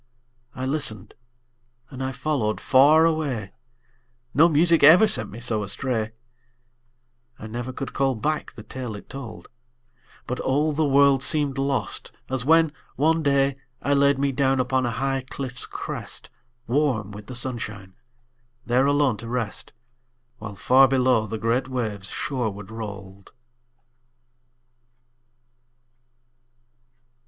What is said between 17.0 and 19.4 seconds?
with the sunshine, there alone to